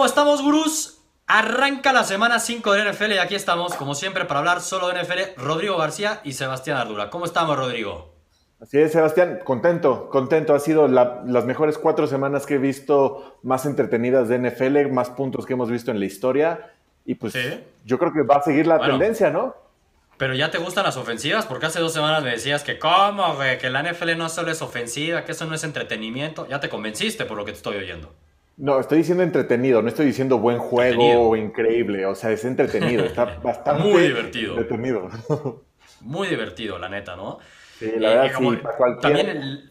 [0.00, 1.02] ¿Cómo estamos, gurús?
[1.26, 4.98] Arranca la semana 5 de NFL y aquí estamos, como siempre, para hablar solo de
[4.98, 7.10] NFL, Rodrigo García y Sebastián Ardura.
[7.10, 8.14] ¿Cómo estamos, Rodrigo?
[8.62, 10.54] Así es, Sebastián, contento, contento.
[10.54, 15.44] Ha sido las mejores cuatro semanas que he visto más entretenidas de NFL, más puntos
[15.44, 16.72] que hemos visto en la historia.
[17.04, 17.34] Y pues
[17.84, 19.54] yo creo que va a seguir la tendencia, ¿no?
[20.16, 23.58] Pero ya te gustan las ofensivas, porque hace dos semanas me decías que cómo, güey,
[23.58, 26.48] que la NFL no solo es ofensiva, que eso no es entretenimiento.
[26.48, 28.14] Ya te convenciste por lo que te estoy oyendo.
[28.60, 32.04] No, estoy diciendo entretenido, no estoy diciendo buen juego o increíble.
[32.04, 34.52] O sea, es entretenido, está bastante Muy divertido.
[34.58, 35.10] entretenido.
[36.02, 37.38] Muy divertido, la neta, ¿no?
[37.78, 38.58] Sí, la verdad, sí,
[39.00, 39.70] También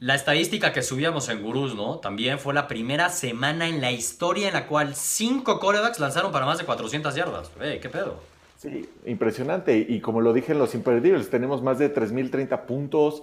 [0.00, 1.96] la estadística que subíamos en Gurús, ¿no?
[1.98, 6.44] También fue la primera semana en la historia en la cual cinco corebacks lanzaron para
[6.44, 7.50] más de 400 yardas.
[7.58, 8.20] ¿Qué pedo?
[8.58, 9.78] Sí, impresionante.
[9.78, 13.22] Y como lo dije en los imperdibles, tenemos más de 3.030 puntos,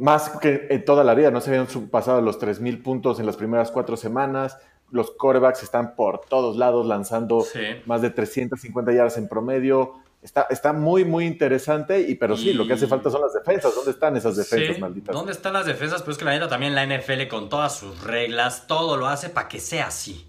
[0.00, 1.30] más que en toda la vida.
[1.30, 4.58] No se habían pasado los 3.000 puntos en las primeras cuatro semanas.
[4.90, 7.44] Los corebacks están por todos lados lanzando
[7.86, 9.94] más de 350 yardas en promedio.
[10.22, 13.74] Está, está muy, muy interesante, y, pero sí, lo que hace falta son las defensas.
[13.74, 15.14] ¿Dónde están esas defensas, malditas?
[15.14, 16.02] ¿Dónde están las defensas?
[16.02, 19.48] Pues que la neta también la NFL con todas sus reglas, todo lo hace para
[19.48, 20.26] que sea así.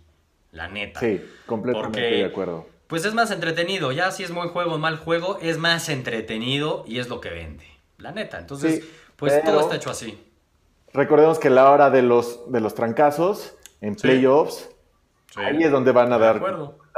[0.51, 0.99] La neta.
[0.99, 3.93] Sí, completamente de acuerdo pues es más entretenido.
[3.93, 7.29] Ya si es buen juego o mal juego, es más entretenido y es lo que
[7.29, 7.63] vende.
[7.97, 8.37] La neta.
[8.37, 8.83] Entonces,
[9.21, 10.21] pues todo está hecho así.
[10.93, 14.69] Recordemos que la hora de los, de los trancazos en playoffs,
[15.35, 16.41] ahí es donde van a dar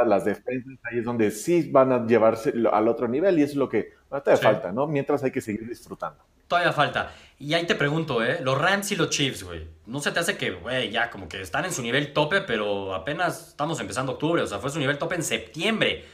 [0.07, 3.57] las defensas, ahí es donde sí van a llevarse al otro nivel y eso es
[3.57, 4.87] lo que todavía falta, ¿no?
[4.87, 6.23] Mientras hay que seguir disfrutando.
[6.47, 7.11] Todavía falta.
[7.39, 8.39] Y ahí te pregunto, ¿eh?
[8.41, 9.67] Los Rams y los Chiefs, güey.
[9.85, 12.93] ¿No se te hace que, güey, ya como que están en su nivel tope, pero
[12.93, 14.41] apenas estamos empezando octubre?
[14.41, 16.05] O sea, fue su nivel tope en septiembre,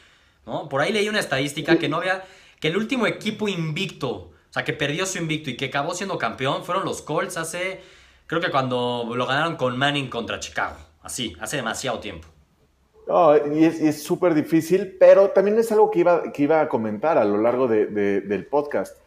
[0.45, 0.67] ¿no?
[0.67, 2.23] Por ahí leí una estadística que no había...
[2.59, 6.17] Que el último equipo invicto, o sea, que perdió su invicto y que acabó siendo
[6.17, 7.81] campeón, fueron los Colts hace...
[8.25, 10.75] Creo que cuando lo ganaron con Manning contra Chicago.
[11.01, 12.27] Así, hace demasiado tiempo.
[13.07, 17.17] No, y es súper difícil, pero también es algo que iba, que iba a comentar
[17.17, 18.97] a lo largo del podcast,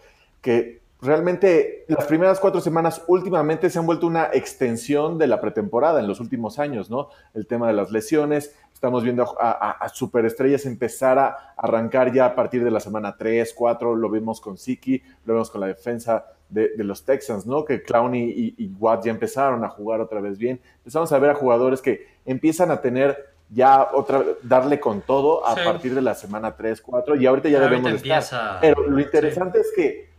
[0.41, 6.00] que realmente las primeras cuatro semanas últimamente se han vuelto una extensión de la pretemporada
[6.00, 7.10] en los últimos años, ¿no?
[7.34, 12.65] El tema de las lesiones, estamos viendo a, superestrellas empezar a arrancar ya a partir
[12.65, 16.72] de la semana 3, 4, lo vimos con Siki, lo vemos con la defensa de,
[16.78, 17.65] los Texans, ¿no?
[17.65, 20.60] Que Clowney y, y, Watt ya empezaron a jugar otra vez bien.
[20.78, 23.16] Empezamos a ver a jugadores que empiezan a tener
[23.50, 27.60] ya otra darle con todo a partir de la semana 3, 4 y ahorita ya
[27.60, 28.59] debemos estar.
[28.60, 30.10] Pero lo interesante es que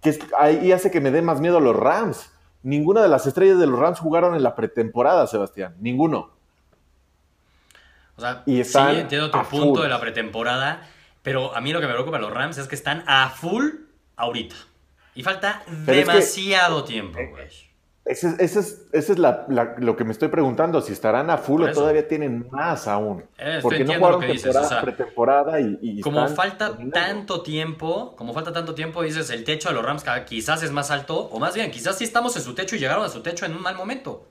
[0.00, 2.32] que ahí hace que me dé más miedo los Rams.
[2.64, 5.76] Ninguna de las estrellas de los Rams jugaron en la pretemporada, Sebastián.
[5.78, 6.37] Ninguno.
[8.18, 10.88] O sea, y sí, entiendo tu punto de la pretemporada,
[11.22, 13.64] pero a mí lo que me preocupa de los Rams es que están a full
[14.16, 14.56] ahorita.
[15.14, 17.48] Y falta demasiado tiempo, güey.
[18.04, 22.08] Ese, es, ese es lo que me estoy preguntando, si estarán a full o todavía
[22.08, 23.22] tienen más aún.
[23.36, 29.02] Eh, Porque no jugaron temporada, pretemporada y, como falta tanto tiempo, como falta tanto tiempo,
[29.02, 32.04] dices, el techo de los Rams quizás es más alto, o más bien, quizás sí
[32.04, 34.26] estamos en su techo y llegaron a su techo en un mal momento.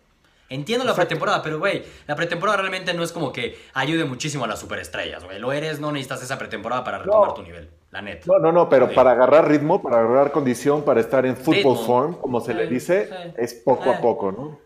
[0.50, 4.47] Entiendo la pretemporada, pero güey, la pretemporada realmente no es como que ayude muchísimo a
[4.47, 5.40] las superestrellas, güey.
[5.40, 8.25] Lo eres, no necesitas esa pretemporada para retomar tu nivel, la neta.
[8.28, 12.13] No, no, no, pero para agarrar ritmo, para agarrar condición, para estar en football form,
[12.16, 14.00] como se le dice, es poco a eh.
[14.02, 14.59] poco, ¿no?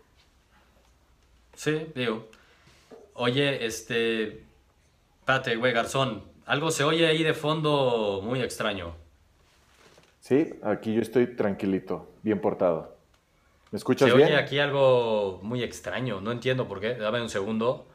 [1.54, 2.28] Sí, digo.
[3.14, 4.44] Oye, este.
[5.20, 6.24] Espérate, güey, Garzón.
[6.46, 8.94] Algo se oye ahí de fondo muy extraño.
[10.20, 12.96] Sí, aquí yo estoy tranquilito, bien portado.
[13.72, 14.28] ¿Me escuchas Se bien?
[14.28, 16.94] oye aquí algo muy extraño, no entiendo por qué.
[16.94, 17.86] Dame un segundo.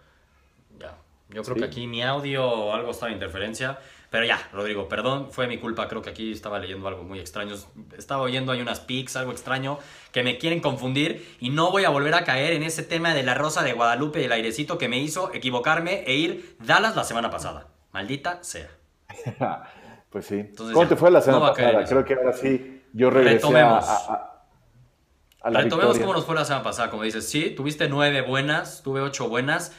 [0.80, 0.98] Ya.
[1.30, 3.78] Yo creo que aquí mi audio o algo estaba en interferencia.
[4.10, 5.88] Pero ya, Rodrigo, perdón, fue mi culpa.
[5.88, 7.54] Creo que aquí estaba leyendo algo muy extraño.
[7.96, 9.78] Estaba oyendo hay unas pics, algo extraño,
[10.12, 11.38] que me quieren confundir.
[11.40, 14.22] Y no voy a volver a caer en ese tema de la rosa de Guadalupe
[14.22, 17.68] y el airecito que me hizo equivocarme e ir Dallas la semana pasada.
[17.92, 18.70] Maldita sea.
[20.10, 20.50] pues sí.
[20.58, 21.86] ¿Cómo te fue la semana pasada?
[21.86, 24.37] Creo que ahora sí yo regresé a
[25.50, 29.30] Retomemos cómo nos fue la semana pasada, como dices, sí, tuviste nueve buenas, tuve ocho
[29.30, 29.72] buenas,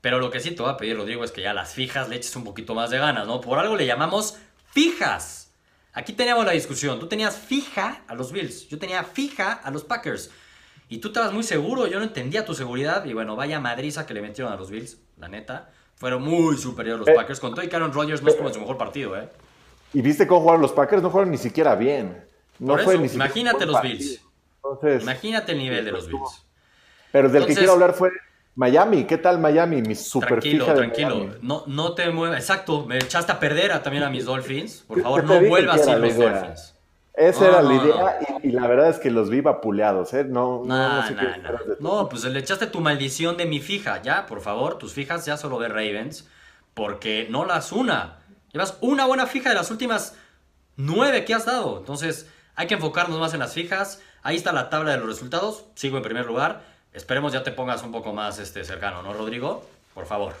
[0.00, 2.16] pero lo que sí te voy a pedir, Rodrigo, es que ya las fijas le
[2.16, 3.40] eches un poquito más de ganas, ¿no?
[3.40, 4.38] Por algo le llamamos
[4.70, 5.52] fijas.
[5.92, 9.84] Aquí teníamos la discusión, tú tenías fija a los Bills, yo tenía fija a los
[9.84, 10.30] Packers.
[10.88, 13.06] Y tú estabas muy seguro, yo no entendía tu seguridad.
[13.06, 15.70] Y bueno, vaya madriza que le metieron a los Bills, la neta.
[15.94, 17.40] Fueron muy superiores los eh, Packers.
[17.40, 19.28] Con todo y que Aaron Rodgers no es como su mejor partido, ¿eh?
[19.94, 21.02] ¿Y viste cómo jugaron los Packers?
[21.02, 22.22] No jugaron ni siquiera bien.
[22.58, 24.21] No fue ni siquiera Imagínate los Bills.
[25.00, 26.44] Imagínate el nivel de los Bills.
[27.10, 28.10] Pero del que quiero hablar fue
[28.54, 29.04] Miami.
[29.04, 29.82] ¿Qué tal Miami?
[29.82, 31.36] Mi super Tranquilo, tranquilo.
[31.42, 32.38] No, no te muevas.
[32.38, 34.84] Exacto, me echaste a perder a, también a mis Dolphins.
[34.86, 36.74] Por favor, no vuelvas a ir los Dolphins.
[37.14, 40.24] Esa era la idea y, la verdad es que los vi vapuleados, ¿eh?
[40.24, 41.04] No, no,
[41.78, 45.36] no, pues le echaste tu maldición de mi fija, ya, por favor, tus fijas ya
[45.36, 46.26] solo de Ravens,
[46.72, 48.20] porque no las una.
[48.52, 50.16] Llevas una buena fija de las últimas
[50.76, 51.78] nueve que has dado.
[51.80, 54.00] Entonces, hay que enfocarnos más en las fijas.
[54.22, 55.64] Ahí está la tabla de los resultados.
[55.74, 56.62] Sigo en primer lugar.
[56.92, 59.64] Esperemos ya te pongas un poco más este, cercano, ¿no, Rodrigo?
[59.94, 60.34] Por favor.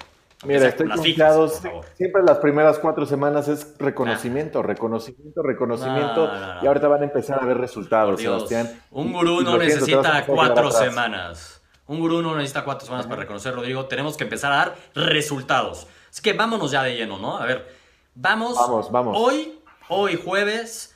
[0.44, 1.48] Mira, estoy confiado.
[1.48, 6.30] Siempre las primeras cuatro semanas es reconocimiento, reconocimiento, reconocimiento.
[6.62, 8.80] y ahorita van a empezar a ver resultados, Sebastián.
[8.90, 11.60] Un gurú no necesita cuatro semanas.
[11.86, 13.86] Un gurú no necesita cuatro semanas para reconocer, Rodrigo.
[13.86, 15.86] Tenemos que empezar a dar resultados.
[16.10, 17.38] Así que vámonos ya de lleno, ¿no?
[17.38, 17.68] A ver,
[18.14, 18.56] vamos.
[18.56, 19.16] Vamos, vamos.
[19.18, 19.58] Hoy,
[19.88, 20.91] hoy jueves,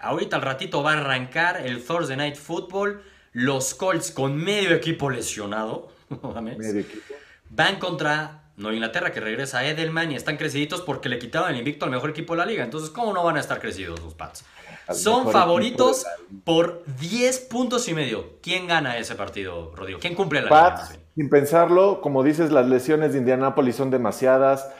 [0.00, 3.02] ahorita al ratito va a arrancar el Thursday Night Football.
[3.32, 5.88] Los Colts con medio equipo lesionado.
[6.42, 7.14] medio equipo.
[7.50, 11.56] Van contra Nueva Inglaterra que regresa a Edelman y están creciditos porque le quitaron el
[11.56, 12.62] invicto al mejor equipo de la liga.
[12.62, 14.44] Entonces, ¿cómo no van a estar crecidos los Pats?
[14.92, 16.04] Son favoritos
[16.44, 18.38] por 10 puntos y medio.
[18.42, 19.98] ¿Quién gana ese partido, Rodrigo?
[20.00, 24.70] ¿Quién cumple la Pats, sin pensarlo, como dices, las lesiones de Indianapolis son demasiadas.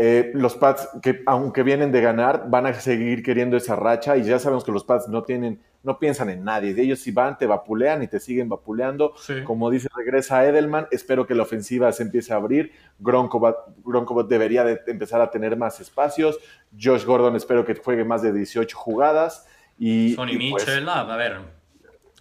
[0.00, 4.22] Eh, los Pats, que aunque vienen de ganar, van a seguir queriendo esa racha y
[4.22, 6.72] ya sabemos que los Pats no tienen, no piensan en nadie.
[6.80, 9.14] Ellos si van, te vapulean y te siguen vapuleando.
[9.42, 10.86] Como dice, regresa Edelman.
[10.92, 12.70] Espero que la ofensiva se empiece a abrir.
[13.00, 16.38] Gronko, debería de empezar a tener más espacios.
[16.80, 19.48] Josh Gordon espero que juegue más de 18 jugadas.
[19.80, 21.38] Y, Sonny pues Mitchell, a ver.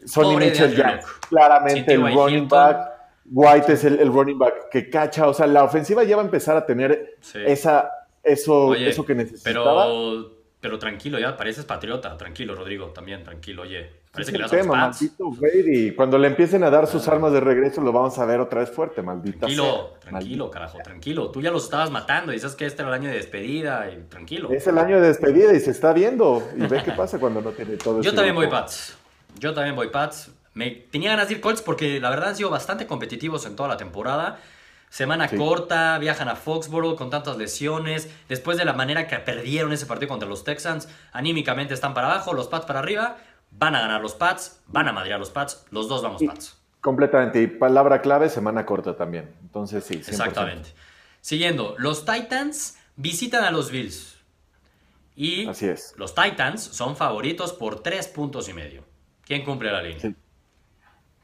[0.03, 2.96] Sonny Mitchell ya, claramente el running back
[3.29, 6.55] White es el, running back que cacha, o sea, la ofensiva ya va a empezar
[6.55, 7.91] a tener esa,
[8.23, 9.85] eso, eso que necesitaba.
[9.85, 14.07] Pero, pero tranquilo, ya pareces patriota, tranquilo, Rodrigo, también, tranquilo, oye.
[14.11, 15.93] Parece que le tema, maldito Brady.
[15.93, 18.71] Cuando le empiecen a dar sus armas de regreso, lo vamos a ver otra vez
[18.71, 21.29] fuerte, maldita Tranquilo, tranquilo, carajo, tranquilo.
[21.29, 24.09] Tú ya los estabas matando y dices que este era el año de despedida, y
[24.09, 24.49] tranquilo.
[24.51, 26.41] Es el año de despedida y se está viendo.
[26.55, 28.97] Y ve qué pasa cuando no tiene todo Yo también voy Pats.
[29.37, 30.31] Yo también voy Pats.
[30.57, 33.69] Me tenía ganas de ir Colts porque la verdad han sido bastante competitivos en toda
[33.69, 34.39] la temporada.
[34.89, 38.09] Semana corta, viajan a Foxborough con tantas lesiones.
[38.27, 42.33] Después de la manera que perdieron ese partido contra los Texans, anímicamente están para abajo,
[42.33, 43.17] los Pats para arriba.
[43.51, 46.57] Van a ganar los Pats, van a madrear los Pats, los dos vamos Pats.
[46.81, 47.39] Completamente.
[47.39, 49.35] Y palabra clave, semana corta también.
[49.43, 49.95] Entonces sí.
[49.95, 50.69] Exactamente.
[51.21, 54.17] Siguiendo, los Titans visitan a los Bills.
[55.15, 55.93] Y Así es.
[55.97, 58.83] los Titans son favoritos por tres puntos y medio.
[59.23, 60.15] ¿Quién cumple la línea?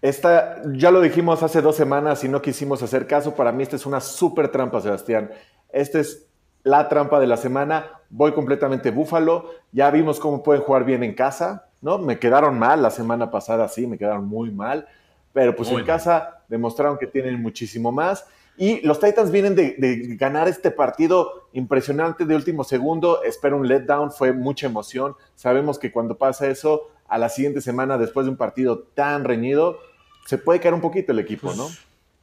[0.03, 3.35] Esta, ya lo dijimos hace dos semanas y no quisimos hacer caso.
[3.35, 5.31] Para mí esta es una súper trampa, Sebastián.
[5.71, 6.27] Esta es
[6.63, 8.01] la trampa de la semana.
[8.09, 9.51] Voy completamente búfalo.
[9.71, 11.99] Ya vimos cómo pueden jugar bien en casa, ¿no?
[11.99, 14.89] Me quedaron mal la semana pasada, sí, me quedaron muy mal.
[15.31, 18.25] Pero pues en casa demostraron que tienen muchísimo más.
[18.57, 23.23] Y los Titans vienen de, de, ganar este partido impresionante de último segundo.
[23.23, 25.15] Espero un letdown, fue mucha emoción.
[25.35, 29.77] Sabemos que cuando pasa eso, a la siguiente semana, después de un partido tan reñido,
[30.25, 31.69] se puede caer un poquito el equipo, pues, ¿no?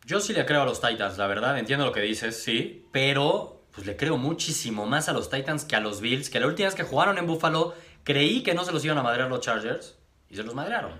[0.06, 3.60] Yo sí le creo a los Titans, la verdad, entiendo lo que dices, sí, pero
[3.72, 6.66] pues le creo muchísimo más a los Titans que a los Bills, que la última
[6.66, 9.96] vez que jugaron en Buffalo creí que no se los iban a madrear los Chargers
[10.28, 10.92] y se los madrearon.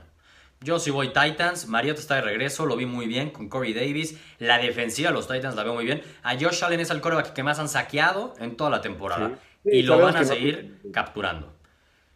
[0.61, 4.17] Yo sí voy Titans, Mariota está de regreso, lo vi muy bien con Corey Davis,
[4.39, 6.03] la defensiva de los Titans la veo muy bien.
[6.23, 9.83] A Josh Allen es el coreback que más han saqueado en toda la temporada y
[9.83, 11.55] lo van a seguir capturando.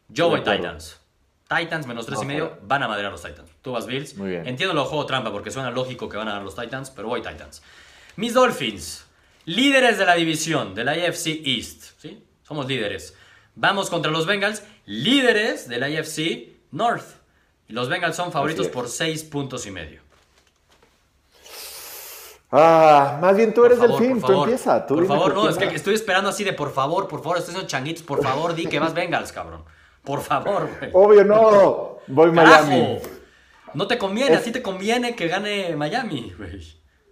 [0.09, 1.01] Yo voy Titans.
[1.49, 3.51] Titans menos 3 y medio, van a madrear los Titans.
[3.63, 4.17] Tú vas Bills.
[4.17, 4.47] Muy bien.
[4.47, 7.21] Entiendo lo juego trampa porque suena lógico que van a ganar los Titans, pero voy
[7.23, 7.63] Titans.
[8.17, 9.05] Mis Dolphins,
[9.45, 11.85] líderes de la división de la AFC East.
[11.99, 12.25] ¿sí?
[12.43, 13.15] Somos líderes.
[13.57, 17.05] Vamos contra los Bengals, líderes de la AFC North.
[17.69, 20.05] los Bengals son favoritos por 6 puntos y medio.
[22.57, 24.87] Ah, más bien tú eres del fin, tú empieza.
[24.87, 27.69] por favor, no, es que estoy esperando así de por favor, por favor, estoy haciendo
[27.69, 29.65] changuitos, por favor, di que vas Bengals, cabrón.
[30.05, 30.91] Por favor, güey.
[30.93, 31.99] Obvio, no.
[32.07, 32.99] Voy Miami.
[33.73, 36.61] No te conviene, así te conviene que gane Miami, güey.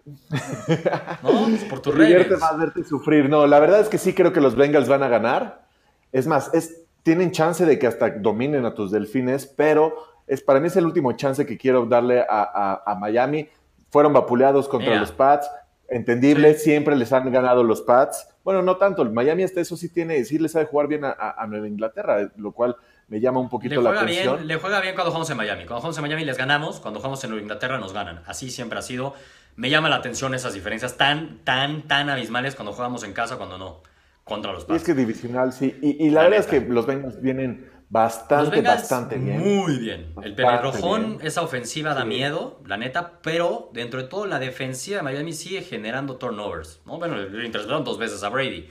[1.22, 1.68] ¿No?
[1.68, 3.28] por tu Divierte más verte sufrir.
[3.28, 5.66] No, la verdad es que sí creo que los Bengals van a ganar.
[6.12, 9.94] Es más, es, tienen chance de que hasta dominen a tus delfines, pero
[10.26, 13.48] es, para mí es el último chance que quiero darle a, Miami.
[13.90, 15.48] Fueron vapuleados contra los Pats.
[15.92, 18.26] Entendible, siempre les han ganado los Pats.
[18.44, 19.04] Bueno, no tanto.
[19.04, 22.76] Miami hasta eso sí tiene, sí les sabe jugar bien a, Nueva Inglaterra, lo cual
[23.08, 24.46] me llama un poquito la atención.
[24.46, 25.66] le juega bien cuando jugamos en Miami.
[25.66, 28.22] Cuando jugamos en Miami les ganamos, cuando jugamos en Nueva Inglaterra nos ganan.
[28.26, 29.14] Así siempre ha sido.
[29.54, 33.58] Me llama la atención esas diferencias tan, tan, tan abismales cuando jugamos en casa, cuando
[33.58, 33.82] no,
[34.24, 34.72] contra los Pats.
[34.72, 35.78] Y es que divisional, sí.
[35.82, 39.38] Y, la, verdad es que los Bengals vienen Bastante, bastante bien.
[39.38, 40.14] Muy bien.
[40.22, 45.02] el pelirrojón, esa ofensiva da miedo, la neta, pero dentro de todo la defensiva de
[45.02, 46.80] Miami sigue generando turnovers.
[46.86, 46.96] ¿no?
[46.98, 48.66] Bueno, le interceptaron dos veces a Brady.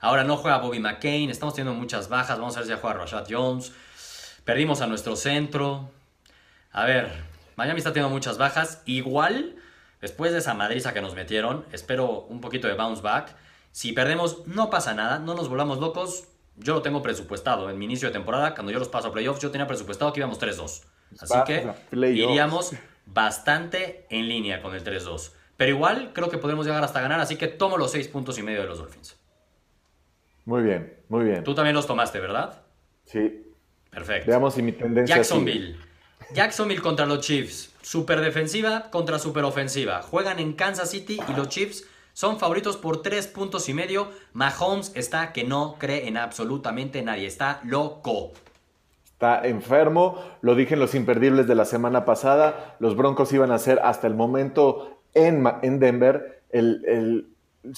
[0.00, 3.00] Ahora no juega Bobby McCain, estamos teniendo muchas bajas, vamos a ver si ya juega
[3.00, 3.70] Rashad Jones.
[4.46, 5.90] Perdimos a nuestro centro.
[6.72, 7.12] A ver,
[7.56, 8.80] Miami está teniendo muchas bajas.
[8.86, 9.56] Igual,
[10.00, 13.36] después de esa madriza que nos metieron, espero un poquito de bounce back.
[13.72, 16.28] Si perdemos, no pasa nada, no nos volvamos locos.
[16.56, 19.40] Yo lo tengo presupuestado en mi inicio de temporada, cuando yo los paso a playoffs,
[19.40, 20.84] yo tenía presupuestado que íbamos 3-2.
[21.20, 22.72] Así que iríamos
[23.06, 25.32] bastante en línea con el 3-2.
[25.56, 28.42] Pero igual creo que podemos llegar hasta ganar, así que tomo los 6 puntos y
[28.42, 29.16] medio de los Dolphins.
[30.44, 31.44] Muy bien, muy bien.
[31.44, 32.62] Tú también los tomaste, ¿verdad?
[33.04, 33.42] Sí.
[33.90, 34.30] Perfecto.
[34.30, 35.78] Veamos si mi tendencia Jacksonville.
[36.34, 37.72] Jacksonville contra los Chiefs.
[37.82, 40.02] Super defensiva contra super ofensiva.
[40.02, 41.84] Juegan en Kansas City y los Chiefs
[42.14, 44.08] son favoritos por 3 puntos y medio.
[44.32, 47.26] Mahomes está que no cree en absolutamente nadie.
[47.26, 48.30] Está loco.
[49.04, 50.22] Está enfermo.
[50.40, 52.76] Lo dije en los imperdibles de la semana pasada.
[52.78, 57.28] Los Broncos iban a ser hasta el momento en, en Denver el, el,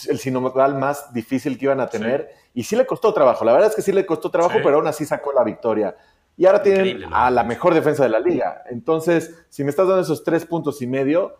[0.07, 2.31] el más difícil que iban a tener.
[2.53, 3.43] Y sí le costó trabajo.
[3.43, 5.97] La verdad es que sí le costó trabajo, pero aún así sacó la victoria.
[6.37, 8.65] Y ahora tienen a la mejor defensa de la liga.
[8.69, 11.37] Entonces, si me estás dando esos tres puntos y medio,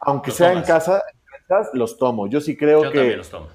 [0.00, 1.04] aunque sea en casa,
[1.72, 2.28] los tomo.
[2.28, 3.48] Yo sí creo que, los tomo.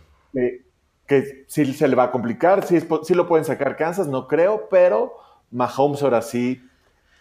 [1.08, 4.68] que, sí se le va a complicar, sí, sí, lo pueden sacar Kansas, no creo,
[4.70, 5.18] pero
[5.52, 6.64] Mahomes ahora sí,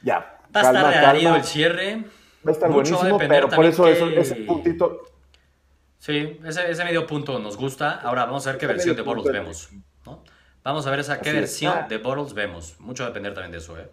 [0.03, 0.39] ya.
[0.55, 2.05] Va a estar el cierre.
[2.47, 5.03] Va a estar buenísimo, pero por eso, ese puntito
[6.01, 8.01] Sí, ese, medio punto nos gusta.
[8.01, 9.69] Ahora vamos a ver qué versión de Bottles vemos.
[10.65, 11.87] Vamos a ver esa qué versión ah.
[11.89, 12.81] de Bottles vemos.
[12.81, 13.87] Mucho va a depender también de eso, ¿eh?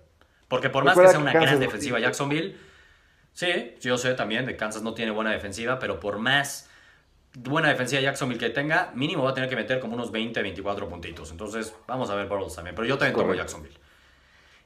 [0.48, 2.56] Porque por más que sea una gran defensiva Jacksonville,
[3.34, 6.67] sí, yo sé también de Kansas no tiene buena defensiva, pero por más
[7.44, 10.90] buena defensiva Jacksonville que tenga, mínimo va a tener que meter como unos 20, 24
[10.90, 11.32] puntitos.
[11.32, 12.76] Entonces, vamos a ver Bottles también.
[12.76, 13.78] Pero yo también tomo Jacksonville.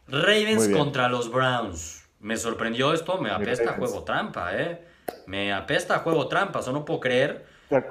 [0.07, 2.07] Ravens contra los Browns.
[2.19, 4.85] Me sorprendió esto, me apesta juego trampa, ¿eh?
[5.25, 7.45] Me apesta a juego trampas, o no puedo creer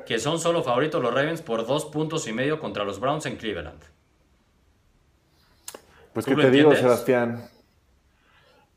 [0.06, 3.36] que son solo favoritos los Ravens por dos puntos y medio contra los Browns en
[3.36, 3.82] Cleveland.
[6.12, 7.48] Pues qué te digo, Sebastián.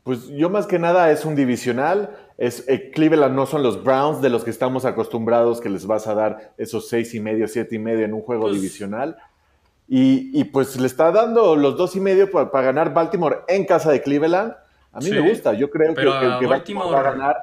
[0.02, 2.10] Pues yo más que nada es un divisional.
[2.36, 6.06] Es, eh, Cleveland no son los Browns de los que estamos acostumbrados que les vas
[6.08, 9.16] a dar esos seis y medio, siete y medio en un juego pues divisional.
[9.86, 14.00] Y, pues le está dando los dos y medio para, ganar Baltimore en casa de
[14.00, 14.54] Cleveland.
[14.92, 15.52] A mí me gusta.
[15.52, 17.36] Yo creo que, Baltimore va a ganar.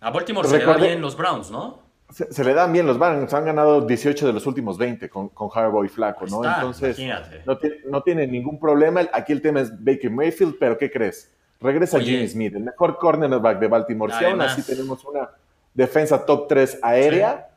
[0.00, 1.82] A Baltimore se le dan bien los Browns, ¿no?
[2.10, 3.32] Se, le dan bien los Browns.
[3.34, 6.44] Han ganado 18 de los últimos 20 con, con Harbaugh y Flaco, ¿no?
[6.44, 6.98] Entonces,
[7.44, 9.00] no, no tiene ningún problema.
[9.12, 11.31] Aquí el tema es Baker Mayfield, pero ¿qué crees?
[11.62, 14.12] Regresa Jimmy Smith, el mejor cornerback de Baltimore.
[14.18, 15.30] Si aún así tenemos una
[15.74, 17.48] defensa top 3 aérea,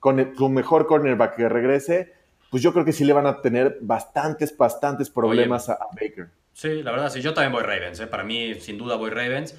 [0.00, 2.12] con su mejor cornerback que regrese,
[2.50, 6.28] pues yo creo que sí le van a tener bastantes, bastantes problemas a, Baker.
[6.52, 7.22] Sí, la verdad, sí.
[7.22, 8.00] Yo también voy Ravens.
[8.00, 8.06] ¿eh?
[8.06, 9.54] Para mí, sin duda, voy Ravens.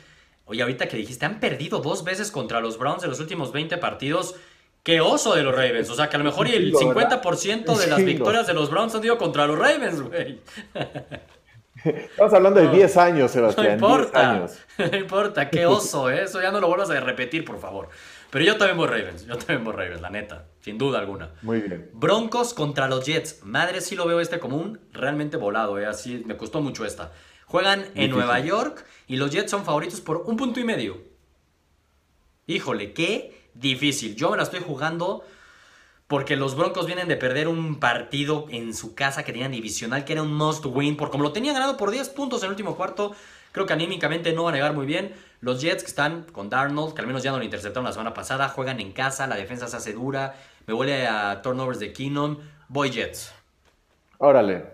[0.46, 3.78] Oye, ahorita que dijiste, han perdido dos veces contra los Browns en los últimos 20
[3.78, 4.36] partidos.
[4.84, 5.90] ¡Qué oso de los Ravens!
[5.90, 9.02] O sea, que a lo mejor el 50% de las victorias de los Browns han
[9.02, 10.42] sido contra los Ravens, güey.
[11.84, 13.68] Estamos hablando de 10 años, Sebastián.
[13.68, 14.48] No importa.
[14.78, 16.24] No importa, qué oso, ¿eh?
[16.24, 17.90] Eso ya no lo vuelvas a repetir, por favor.
[18.32, 21.30] Pero yo también voy Ravens, yo también voy Ravens, la neta, sin duda alguna.
[21.44, 21.92] Muy bien.
[21.94, 23.44] Broncos contra los Jets.
[23.44, 25.86] Madre, sí lo veo este como un realmente volado, ¿eh?
[25.86, 27.12] Así me costó mucho esta.
[27.46, 30.98] Juegan en Nueva York y los Jets son favoritos por un punto y medio.
[32.48, 34.16] Híjole, qué difícil.
[34.16, 35.24] Yo me la estoy jugando
[36.08, 40.14] porque los Broncos vienen de perder un partido en su casa que tenían divisional, que
[40.14, 42.76] era un must win, por como lo tenían ganado por 10 puntos en el último
[42.76, 43.16] cuarto.
[43.52, 45.14] Creo que anímicamente no va a negar muy bien.
[45.40, 48.14] Los Jets que están con Darnold, que al menos ya no lo interceptaron la semana
[48.14, 50.36] pasada, juegan en casa, la defensa se hace dura.
[50.66, 52.38] Me huele a turnovers de Keenum.
[52.68, 53.32] Voy Jets.
[54.18, 54.66] Órale.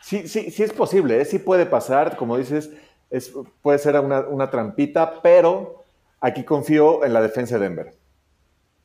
[0.00, 1.24] Sí, sí, sí es posible, ¿eh?
[1.24, 2.70] sí puede pasar, como dices,
[3.10, 3.32] es,
[3.62, 5.84] puede ser una, trampita, pero
[6.20, 7.94] aquí confío en la defensa de Denver.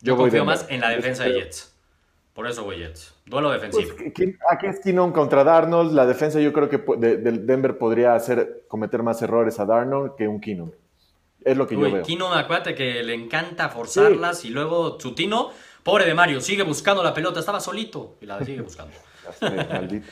[0.02, 1.74] Yo, confío más en la defensa de Jets.
[2.34, 3.14] Por eso voy Jets.
[3.26, 4.36] Duelo pues, defensivo.
[4.50, 5.94] aquí es Keenum contra Darnold.
[5.94, 10.28] La defensa yo creo que de, Denver podría hacer, cometer más errores a Darnold que
[10.28, 10.72] un Keenum.
[11.44, 12.04] Es lo que yo veo.
[12.04, 15.50] Keenum, acuérdate que le encanta forzarlas y luego Chutino,
[15.84, 17.40] pobre de Mario, sigue buscando la pelota.
[17.40, 18.94] Estaba solito y la sigue buscando.
[19.42, 20.08] maldito.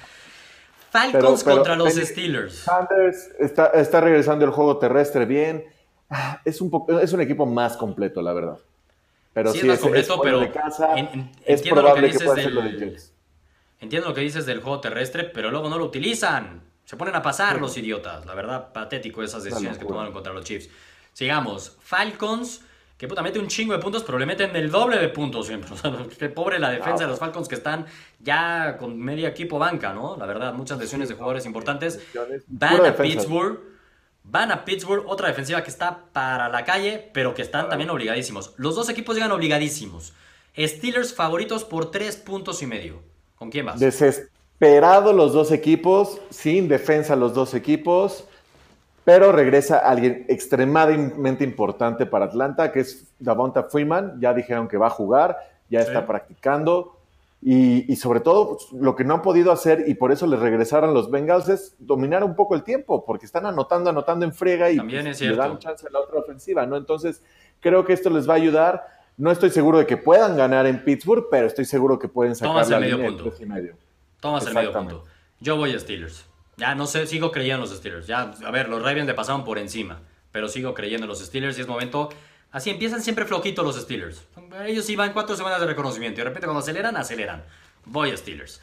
[0.91, 2.55] Falcons contra los Steelers.
[2.55, 5.65] Sanders está, está, regresando el juego terrestre bien.
[6.09, 8.57] Ah, es un, es un equipo más completo, la verdad.
[9.33, 10.41] Pero sí, es más completo, pero
[11.45, 12.97] es probable que, pueda lo de
[13.79, 16.61] Entiendo lo que dices del juego terrestre, pero luego no lo utilizan.
[16.83, 18.25] Se ponen a pasar los idiotas.
[18.25, 20.69] La verdad, patético esas decisiones que tomaron contra los Chiefs.
[21.13, 21.77] Sigamos.
[21.79, 22.61] Falcons
[22.99, 25.69] que puta, mete un chingo de puntos, pero le meten el doble de puntos siempre.
[25.73, 27.85] O sea, qué pobre la defensa de los Falcons que están
[28.19, 30.17] ya con medio equipo banca, ¿no?
[30.17, 32.05] La verdad, muchas lesiones de jugadores importantes.
[32.47, 33.57] Van a Pittsburgh.
[34.31, 38.53] Van a Pittsburgh, otra defensiva que está para la calle, pero que están también obligadísimos.
[38.57, 40.13] Los dos equipos llegan obligadísimos.
[40.55, 43.01] Steelers favoritos por tres puntos y medio.
[43.35, 43.79] ¿Con quién vas?
[43.79, 48.25] desesperado los dos equipos, sin defensa los dos equipos,
[49.03, 54.19] pero regresa alguien extremadamente importante para Atlanta, que es Davonta Freeman.
[54.19, 55.37] Ya dijeron que va a jugar,
[55.69, 56.98] ya está practicando.
[57.41, 60.93] Y, sobre todo, pues, lo que no han podido hacer, y por eso les regresaron
[60.93, 64.79] los Bengals, es dominar un poco el tiempo, porque están anotando, anotando en friega y
[64.79, 66.75] pues, le dan chance a la otra ofensiva, ¿no?
[66.75, 67.23] Entonces,
[67.61, 68.85] creo que esto les va a ayudar.
[69.15, 72.67] No estoy seguro de que puedan ganar en Pittsburgh, pero estoy seguro que pueden sacar
[72.67, 73.33] la el medio punto.
[74.19, 75.05] Tomas el medio punto.
[75.39, 76.25] Yo voy a Steelers.
[76.57, 78.05] Ya no sé, sigo creyendo en los Steelers.
[78.05, 80.01] Ya, a ver, los Ravens le pasaron por encima,
[80.33, 82.09] pero sigo creyendo en los Steelers y es momento.
[82.51, 84.23] Así empiezan siempre flojitos los Steelers.
[84.65, 87.43] Ellos iban cuatro semanas de reconocimiento y de repente cuando aceleran, aceleran.
[87.85, 88.61] Voy a Steelers.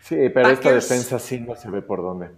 [0.00, 2.30] Sí, pero esta defensa sí no se ve por dónde.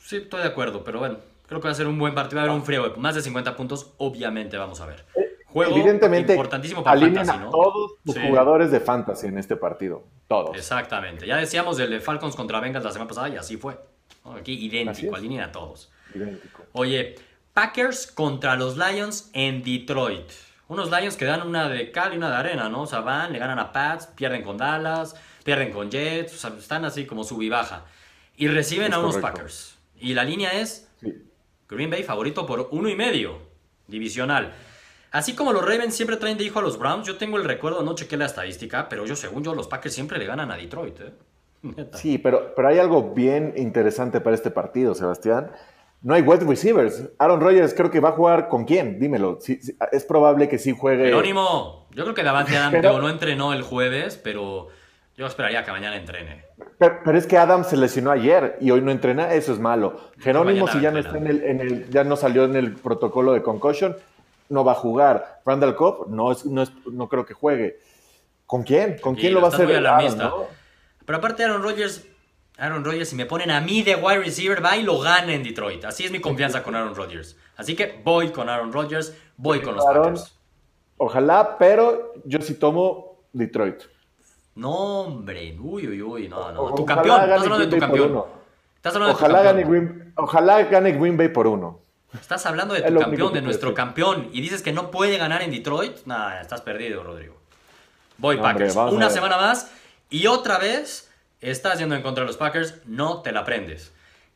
[0.00, 2.36] Sí, estoy de acuerdo, pero bueno, creo que va a ser un buen partido.
[2.36, 5.04] Va a haber un frío, más de 50 puntos, obviamente vamos a ver.
[5.14, 7.50] Eh, Juego Evidentemente, importantísimo para fantasy, ¿no?
[7.50, 10.02] todos los jugadores de fantasy en este partido.
[10.26, 10.56] Todos.
[10.56, 11.26] Exactamente.
[11.26, 13.78] Ya decíamos del de Falcons contra Bengals la semana pasada y así fue.
[14.24, 15.92] Aquí idéntico, alinean a todos.
[16.14, 16.62] Idéntico.
[16.72, 17.16] Oye,
[17.52, 20.30] Packers contra los Lions en Detroit.
[20.68, 22.82] Unos Lions que dan una de cal y una de arena, ¿no?
[22.82, 26.58] O sea, van, le ganan a Pats, pierden con Dallas, pierden con Jets, o sea,
[26.58, 27.84] están así como sub y baja.
[28.36, 29.76] Y reciben a unos Packers.
[29.98, 30.88] Y la línea es
[31.68, 33.38] Green Bay favorito por uno y medio,
[33.86, 34.54] divisional.
[35.10, 37.82] Así como los Ravens siempre traen de hijo a los Browns, yo tengo el recuerdo,
[37.82, 41.00] no chequé la estadística, pero yo, según yo, los Packers siempre le ganan a Detroit.
[41.00, 41.12] ¿eh?
[41.92, 45.50] Sí, pero, pero hay algo bien interesante para este partido, Sebastián.
[46.02, 47.08] No hay wide receivers.
[47.18, 49.38] Aaron Rodgers creo que va a jugar con quién, dímelo.
[49.92, 51.04] es probable que sí juegue.
[51.04, 54.68] Jerónimo, yo creo que Davante Adams no entrenó el jueves, pero
[55.16, 56.44] yo esperaría que mañana entrene.
[56.78, 60.00] Pero, es que Adams se lesionó ayer y hoy no entrena, eso es malo.
[60.18, 63.96] Jerónimo, si ya no, está en el, ya no salió en el protocolo de concussion,
[64.48, 65.40] no va a jugar.
[65.44, 67.78] Randall Cobb no, no, no creo que juegue.
[68.46, 68.98] ¿Con quién?
[69.00, 69.68] ¿Con quién lo va a hacer?
[71.04, 72.06] Pero aparte Aaron Rodgers,
[72.58, 75.42] Aaron Rodgers, si me ponen a mí de wide receiver, va y lo gana en
[75.42, 75.84] Detroit.
[75.84, 77.36] Así es mi confianza con Aaron Rodgers.
[77.56, 80.38] Así que voy con Aaron Rodgers, voy con los Packers.
[80.98, 83.82] Ojalá, pero yo sí tomo Detroit.
[84.54, 85.56] No, hombre.
[85.58, 86.28] Uy, uy, uy.
[86.28, 86.74] No, no.
[86.74, 87.22] tu campeón.
[87.22, 88.24] Estás hablando de tu campeón.
[88.76, 89.70] Estás hablando ojalá de tu campeón.
[89.70, 91.80] Gane Green, ojalá gane Green Bay por uno.
[92.12, 95.50] Estás hablando de tu campeón, de nuestro campeón, y dices que no puede ganar en
[95.50, 96.04] Detroit.
[96.04, 97.40] Nah, estás perdido, Rodrigo.
[98.18, 98.76] Voy, Packers.
[98.76, 99.72] Una semana más
[100.10, 101.11] y otra vez
[101.42, 102.86] estás yendo en contra de los Packers.
[102.86, 103.92] No te la prendes.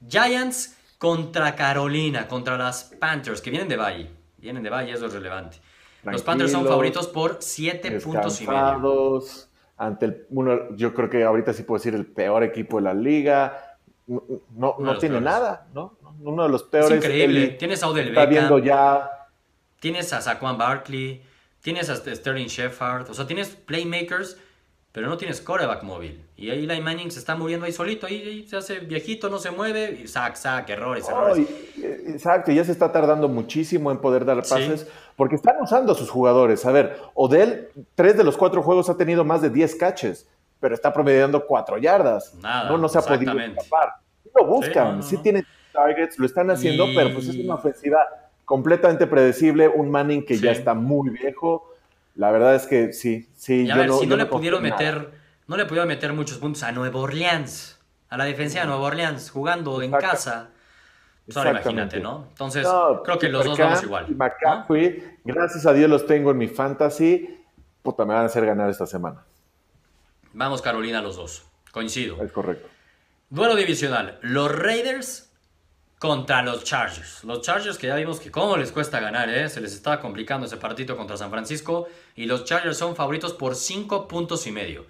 [0.07, 4.11] Giants contra Carolina, contra las Panthers, que vienen de Valle.
[4.39, 5.59] Vienen de Valle, eso es relevante.
[6.03, 9.23] los Panthers son favoritos por 7 puntos y medio.
[9.79, 12.95] Ante el, uno, yo creo que ahorita sí puedo decir el peor equipo de la
[12.95, 13.77] liga.
[14.07, 15.99] No, no, tiene nada, ¿no?
[16.21, 16.91] uno de los peores.
[16.93, 17.49] Es increíble.
[17.49, 19.11] tienes a Odell Está viendo ya.
[19.81, 21.23] Tienes a Saquon Barkley.
[21.61, 23.11] Tienes a Sterling Shepard.
[23.11, 24.39] O sea, tienes playmakers,
[24.97, 26.25] pero no tienes coreback móvil.
[26.39, 28.07] Y ahí Eli Manning se está muriendo ahí solito.
[28.07, 29.91] Ahí, se hace viejito, no se mueve.
[30.03, 31.47] Y sac, sac, errores, errores.
[31.77, 34.91] Eh, exacto, ya se está tardando muchísimo en poder dar pases.
[35.15, 36.65] Porque están usando a sus jugadores.
[36.65, 40.27] A ver, Odell, tres de los cuatro juegos ha tenido más de 10 catches.
[40.61, 42.35] Pero está promediando cuatro yardas.
[42.37, 43.97] Nada, no, no se ha podido escapar.
[44.35, 47.99] Lo buscan, sí, tiene targets, lo están haciendo, pero pues es una ofensiva
[48.47, 51.76] completamente predecible, un Manning que ya está muy viejo.
[52.17, 53.71] La verdad es que sí, sí.
[53.71, 55.13] a ver, si no, le pudieron meter,
[55.47, 59.31] no le pudieron meter muchos puntos a Nueva Orleans, a la defensa de Nueva Orleans,
[59.31, 60.51] jugando en casa.
[61.27, 62.29] Pues ahora imagínate, ¿no?
[62.31, 62.67] Entonces,
[63.05, 64.07] creo que los dos vamos igual.
[65.25, 67.45] gracias a Dios los tengo en mi fantasy.
[67.83, 69.25] Puta, me van a hacer ganar esta semana.
[70.33, 71.45] Vamos, Carolina, los dos.
[71.73, 72.23] Coincido.
[72.23, 72.69] Es correcto.
[73.29, 74.19] Duelo divisional.
[74.23, 75.26] Los Raiders
[75.99, 77.25] contra los Chargers.
[77.25, 79.49] Los Chargers que ya vimos que cómo les cuesta ganar, ¿eh?
[79.49, 83.55] se les estaba complicando ese partido contra San Francisco y los Chargers son favoritos por
[83.55, 84.87] 5 puntos y medio.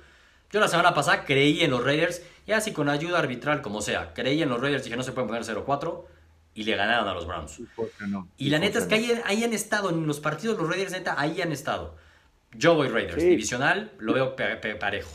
[0.51, 4.15] Yo la semana pasada creí en los Raiders y así con ayuda arbitral como sea,
[4.15, 6.05] creí en los Raiders y que no se pueden poner 0-4
[6.55, 7.61] y le ganaron a los Browns.
[8.37, 11.41] Y la neta es que ahí, han estado en los partidos los Raiders, neta, ahí
[11.43, 11.97] han estado.
[12.53, 14.35] Yo voy Raiders, divisional, lo veo
[14.81, 15.11] parejo.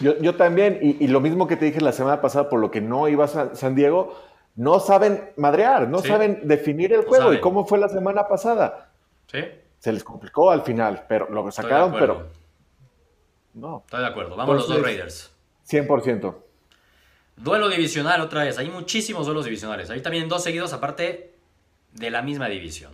[0.00, 3.08] Yo, también, y, lo mismo que te dije la semana pasada, por lo que no
[3.08, 4.16] iba a San Diego,
[4.56, 7.32] no saben madrear, no saben definir el juego.
[7.32, 8.90] ¿Y cómo fue la semana pasada?
[9.30, 9.40] Sí.
[9.78, 12.28] Se les complicó al final, pero lo sacaron, pero.
[13.54, 13.82] No.
[13.84, 14.36] Estoy de acuerdo.
[14.36, 15.32] Vamos los dos Raiders.
[15.68, 16.34] 100%.
[17.36, 18.58] Duelo divisional otra vez.
[18.58, 19.90] Hay muchísimos duelos divisionales.
[19.90, 21.34] Ahí también dos seguidos aparte
[21.92, 22.92] de la misma división.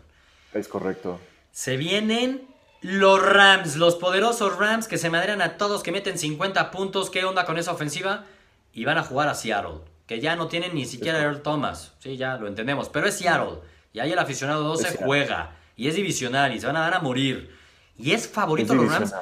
[0.55, 1.21] Es correcto.
[1.53, 2.49] Se vienen
[2.81, 7.11] los Rams, los poderosos Rams que se madrean a todos, que meten 50 puntos.
[7.11, 8.25] ¿Qué onda con esa ofensiva?
[8.73, 11.93] Y van a jugar a Seattle que ya no tienen ni siquiera Earl Thomas.
[12.01, 12.89] Sí, ya lo entendemos.
[12.89, 13.61] Pero es Seattle.
[13.93, 15.53] Y ahí el aficionado 12 juega.
[15.77, 16.53] Y es divisional.
[16.53, 17.55] Y se van a dar a morir.
[17.97, 19.15] Y es favorito los Rams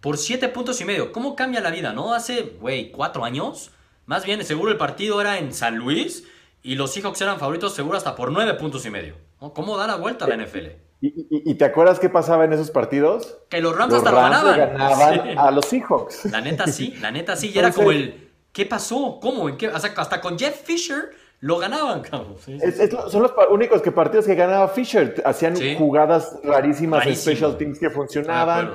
[0.00, 1.12] por 7 puntos y medio.
[1.12, 2.14] ¿Cómo cambia la vida, no?
[2.14, 3.70] Hace, güey, 4 años.
[4.06, 6.24] Más bien, seguro el partido era en San Luis
[6.64, 9.14] y los Seahawks eran favoritos seguro hasta por nueve puntos y medio.
[9.38, 10.66] ¿Cómo da la vuelta a la NFL?
[11.00, 13.36] ¿Y, te acuerdas qué pasaba en esos partidos?
[13.50, 14.58] Que los Rams hasta lo ganaban.
[14.58, 16.24] ganaban a los Seahawks.
[16.24, 17.50] La neta sí, la neta sí.
[17.54, 18.23] Y era como el,
[18.54, 19.18] ¿qué pasó?
[19.20, 19.50] ¿Cómo?
[19.50, 19.66] ¿En qué?
[19.66, 22.36] hasta con Jeff Fisher lo ganaban, cabrón.
[23.10, 25.22] son los únicos que partidos que ganaba Fisher.
[25.26, 28.70] Hacían jugadas rarísimas en special teams que funcionaban.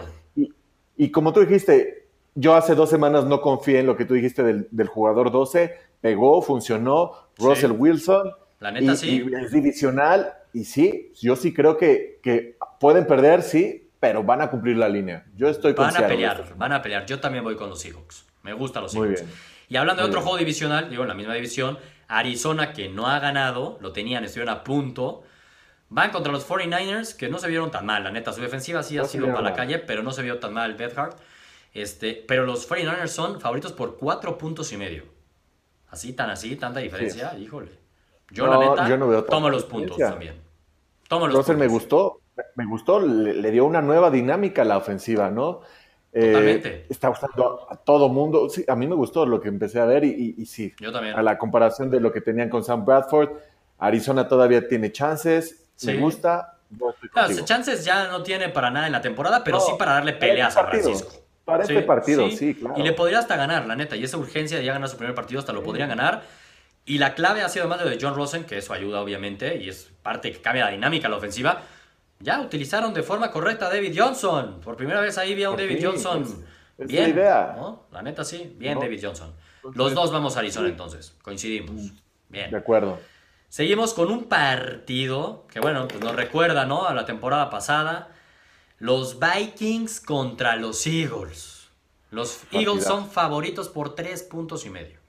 [0.96, 4.44] Y, como tú dijiste, yo hace dos semanas no confié en lo que tú dijiste
[4.44, 5.74] del, jugador 12.
[6.00, 7.14] Pegó, funcionó.
[7.40, 8.34] Russell Wilson.
[8.60, 9.26] La neta sí.
[9.42, 10.32] es divisional.
[10.54, 14.90] Y sí, yo sí creo que, que pueden perder, sí, pero van a cumplir la
[14.90, 15.26] línea.
[15.36, 17.06] Yo estoy Van a pelear, van a pelear.
[17.08, 18.28] Yo también voy con los Seahawks.
[18.44, 19.22] Me gustan los Seahawks.
[19.22, 19.36] Muy bien.
[19.70, 21.78] Y hablando de otro juego divisional, digo, en la misma división,
[22.08, 25.24] Arizona, que no ha ganado, lo tenían, estuvieron a punto.
[25.90, 28.34] Van contra los 49ers, que no se vieron tan mal, la neta.
[28.34, 31.20] Su defensiva sí ha sido para la calle, pero no se vio tan mal Bedhart.
[31.74, 35.04] Este, pero los 49ers son favoritos por cuatro puntos y medio.
[35.90, 37.72] Así, tan así, tanta diferencia, híjole.
[38.32, 40.36] Yo, la neta, yo no tomo los puntos también.
[41.08, 42.22] Tomo los Entonces me gustó,
[42.56, 45.62] me gustó, le, dio una nueva dinámica a la ofensiva, ¿no?
[46.12, 48.50] Eh, está gustando a todo mundo.
[48.50, 50.74] Sí, a mí me gustó lo que empecé a ver y, sí.
[50.80, 51.16] Yo también.
[51.16, 53.30] A la comparación de lo que tenían con Sam Bradford,
[53.78, 55.70] Arizona todavía tiene chances.
[55.84, 56.58] Me gusta.
[57.14, 60.56] Claro, chances ya no tiene para nada en la temporada, pero sí para darle peleas
[60.58, 61.12] a Francisco.
[61.46, 62.54] Para este partido, sí.
[62.54, 62.76] claro.
[62.78, 63.96] Y le podría hasta ganar, la neta.
[63.96, 66.22] Y esa urgencia de ya ganar su primer partido hasta lo podrían ganar.
[66.86, 69.92] Y la clave ha sido además de John Rosen, que eso ayuda obviamente, y es
[70.04, 71.62] parte que cambia la dinámica a la ofensiva
[72.20, 74.60] ya utilizaron de forma correcta a David Johnson.
[74.62, 76.24] Por primera vez ahí vi a un David Johnson.
[76.78, 77.04] bien.
[77.04, 77.56] La, idea.
[77.92, 79.34] la neta sí, bien David Johnson.
[79.74, 81.72] Los dos vamos a Arizona entonces, coincidimos.
[81.72, 81.90] Mm,
[82.30, 82.52] bien.
[82.52, 83.00] De acuerdo.
[83.48, 86.88] Seguimos con un partido que, bueno, pues nos recuerda, ¿no?
[86.88, 88.10] A la temporada pasada.
[88.78, 91.70] Los Vikings contra los Eagles.
[92.12, 95.00] Los Eagles son favoritos por tres puntos y medio.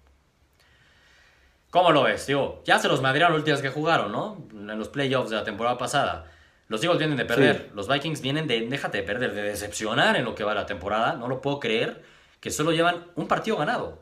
[1.71, 2.27] ¿Cómo lo ves?
[2.27, 4.45] Digo, ya se los madrearon los últimos que jugaron, ¿no?
[4.53, 6.27] En los playoffs de la temporada pasada.
[6.71, 7.73] Los Eagles vienen de perder.
[7.75, 11.15] Los Vikings vienen de, déjate de perder, de decepcionar en lo que va la temporada.
[11.15, 12.01] No lo puedo creer
[12.39, 13.99] que solo llevan un partido ganado.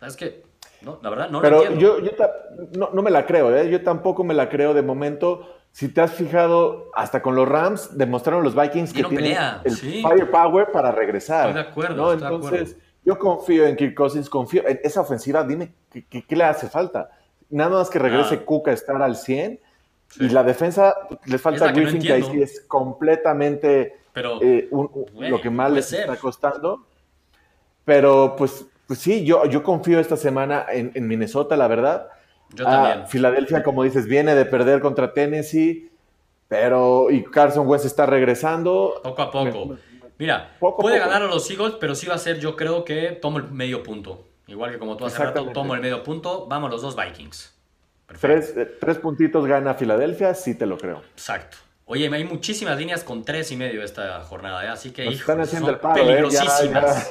[0.00, 0.44] Es que,
[0.82, 1.98] no, la verdad, no Pero lo entiendo.
[1.98, 2.12] Yo,
[2.78, 3.68] yo no, me la creo, ¿eh?
[3.68, 5.48] Yo tampoco me la creo de momento.
[5.72, 10.70] Si te has fijado, hasta con los Rams demostraron los Vikings que tienen el firepower
[10.70, 11.48] para regresar.
[11.48, 12.12] Estoy de acuerdo.
[12.12, 15.42] Entonces, yo confío en Kirk Cousins, confío en esa ofensiva.
[15.42, 17.10] Dime, ¿qué, le hace falta?
[17.50, 18.44] Nada más que regrese ah.
[18.44, 19.58] Cook a estar al 100
[20.18, 20.94] y la defensa,
[21.26, 26.86] les falta Griffin, que, ahí sí es completamente eh, lo que más les está costando.
[27.84, 32.08] Pero pues, pues sí, yo, yo confío esta semana en, Minnesota, la verdad.
[32.54, 33.00] Yo también.
[33.04, 35.90] Ah, Filadelfia, como dices, viene de perder contra Tennessee,
[36.48, 39.00] pero y Carson Wentz está regresando.
[39.02, 39.76] Poco a poco.
[40.18, 43.38] Mira, puede ganar a los Eagles, pero sí va a ser, yo creo que tomo
[43.38, 44.26] el medio punto.
[44.46, 46.46] Igual que como tú hace rato, tomo el medio punto.
[46.46, 47.51] Vamos los dos Vikings.
[48.20, 51.02] Tres, tres, puntitos gana Filadelfia, sí te lo creo.
[51.12, 51.56] Exacto.
[51.86, 54.68] Oye, hay muchísimas líneas con tres y medio esta jornada, ¿eh?
[54.68, 57.10] así que están haciendo son el paro, peligrosísimas.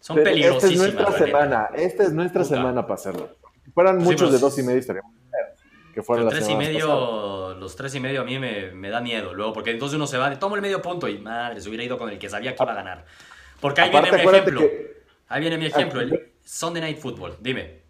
[0.00, 0.88] Son peligrosísimas.
[0.88, 3.36] Esta es nuestra semana, esta es nuestra semana para hacerlo.
[3.64, 5.12] Si fueran muchos de dos y medio estaríamos
[5.92, 9.34] que fueran tres y medio, los tres y medio a mí me, me, da miedo
[9.34, 11.84] luego, porque entonces uno se va de tomo el medio punto y madre, se hubiera
[11.84, 13.04] ido con el que sabía que iba a ganar.
[13.60, 14.62] Porque ahí viene mi ejemplo.
[15.28, 17.36] Ahí viene mi ejemplo, el Sunday Night Football.
[17.40, 17.81] Dime.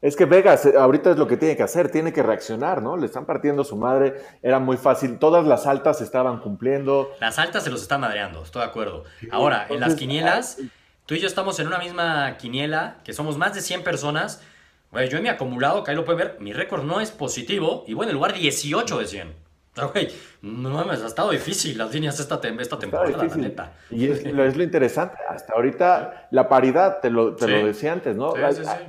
[0.00, 2.96] Es que Vegas eh, ahorita es lo que tiene que hacer, tiene que reaccionar, ¿no?
[2.96, 7.12] Le están partiendo su madre, era muy fácil, todas las altas estaban cumpliendo.
[7.20, 9.04] Las altas se los están madreando, estoy de acuerdo.
[9.30, 10.58] Ahora, en las quinielas,
[11.06, 14.42] tú y yo estamos en una misma quiniela, que somos más de 100 personas.
[14.90, 17.84] Bueno, yo en mi acumulado, que ahí lo pueden ver, mi récord no es positivo
[17.86, 19.47] y bueno, en lugar 18 de 100
[20.42, 23.72] no mames, ha estado difícil las líneas esta, esta temporada, la neta.
[23.90, 28.34] Y es, lo interesante, hasta ahorita la paridad, te lo, te lo decía antes, ¿no?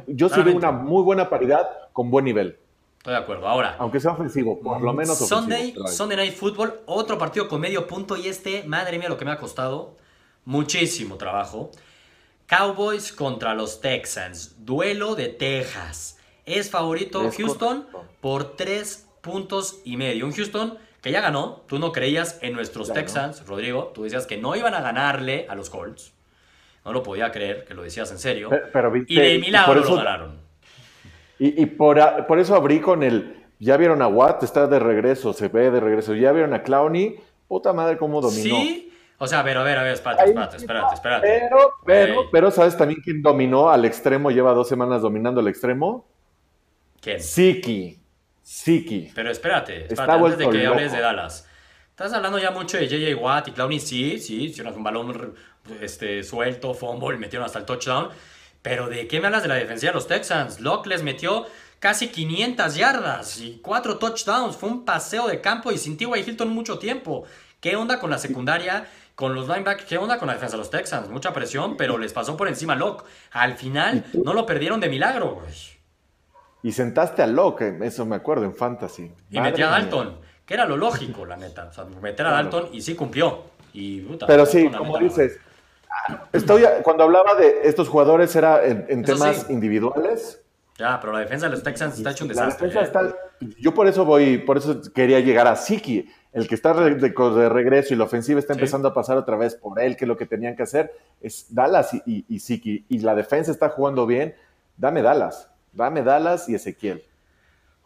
[0.08, 2.58] Yo sí veo una muy buena paridad con buen nivel.
[3.00, 3.48] Estoy de acuerdo.
[3.48, 3.78] Ahora.
[3.80, 5.42] Aunque sea ofensivo, por lo menos ofensivo.
[5.42, 9.24] Sunday, Sunday Night Football, otro partido con medio punto y este, madre mía, lo que
[9.24, 9.96] me ha costado.
[10.44, 11.72] Muchísimo trabajo.
[12.46, 14.66] Cowboys contra los Texans.
[14.66, 16.18] Duelo de Texas.
[16.46, 17.88] Es favorito Houston
[18.22, 20.26] por tres puntos y medio.
[20.26, 21.64] Un Houston que ya ganó.
[21.68, 23.92] Tú no creías en nuestros Texans, Rodrigo.
[23.94, 26.14] Tú decías que no iban a ganarle a los Colts.
[26.86, 28.50] No lo podía creer, que lo decías en serio.
[28.72, 30.40] Pero, y de milagro lo ganaron.
[31.38, 33.46] Y, por, por, eso abrí con el.
[33.60, 36.14] Ya vieron a Watt, está de regreso, se ve de regreso.
[36.14, 38.56] Ya vieron a Clowney, puta madre, cómo dominó.
[38.56, 41.28] Sí, o sea, ver, a ver, a ver, espérate, espérate, espérate, espérate.
[41.28, 44.32] Pero, pero, pero, ¿sabes también quién dominó al extremo?
[44.32, 46.06] Lleva dos semanas dominando el extremo.
[47.02, 47.22] ¿Quién?
[47.22, 47.99] Siki.
[48.50, 49.12] Siki.
[49.14, 51.48] Pero espérate, espérate antes de que hables de Dallas.
[51.92, 55.36] Estás hablando ya mucho de JJ Watt y Clowney, sí, sí, hicieron un balón
[55.80, 58.10] este, suelto, fumble, metieron hasta el touchdown.
[58.64, 60.62] Pero ¿de qué me hablas de la defensiva de los Texans?
[60.62, 61.46] Locke les metió
[61.78, 64.58] casi 500 yardas y 4 touchdowns.
[64.58, 66.20] Fue un paseo de campo y sin T.Y.
[66.20, 67.26] Hilton mucho tiempo.
[67.62, 68.88] ¿Qué onda con la secundaria?
[69.14, 71.08] Con los linebackers, ¿qué onda con la defensa de los Texans?
[71.10, 73.06] Mucha presión, pero les pasó por encima Locke.
[73.32, 75.44] Al final no lo perdieron de milagro,
[76.62, 79.12] Y sentaste a Locke, eso me acuerdo, en Fantasy.
[79.30, 81.68] Y metí a Dalton, que era lo lógico, la neta.
[81.70, 83.44] O sea, meter a Dalton y sí cumplió.
[83.74, 85.40] Y, pero sí, como dices,
[86.34, 90.42] estoy, cuando hablaba de estos jugadores era en, temas individuales.
[90.78, 92.70] Ya, pero la defensa de los Texans está hecho un desastre.
[92.70, 93.14] ¿eh?
[93.60, 97.94] yo por eso voy, por eso quería llegar a Siki el que está de, regreso
[97.94, 100.56] y la ofensiva está empezando a pasar otra vez por él, que lo que tenían
[100.56, 100.92] que hacer
[101.22, 102.86] es Dallas y, y, Siki.
[102.88, 104.36] Y la defensa está jugando bien,
[104.78, 107.04] dame Dallas, dame Dallas y Ezequiel.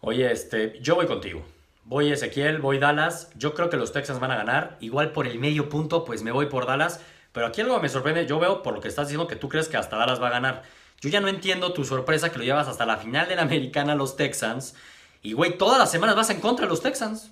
[0.01, 1.45] Oye, este, yo voy contigo.
[1.85, 3.29] Voy Ezequiel, voy Dallas.
[3.35, 4.77] Yo creo que los Texans van a ganar.
[4.79, 7.01] Igual por el medio punto, pues me voy por Dallas.
[7.31, 8.25] Pero aquí algo me sorprende.
[8.25, 10.31] Yo veo por lo que estás diciendo que tú crees que hasta Dallas va a
[10.31, 10.63] ganar.
[11.01, 13.95] Yo ya no entiendo tu sorpresa que lo llevas hasta la final de la americana
[13.95, 14.75] los Texans.
[15.21, 17.31] Y güey, todas las semanas vas en contra de los Texans.